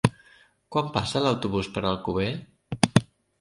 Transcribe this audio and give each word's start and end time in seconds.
Quan 0.75 0.87
passa 0.95 1.21
l'autobús 1.25 1.69
per 1.77 1.85
Alcover? 1.91 2.27